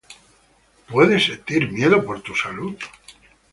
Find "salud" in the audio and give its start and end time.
2.35-2.75